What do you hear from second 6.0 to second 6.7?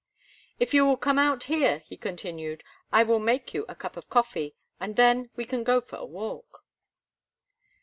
walk."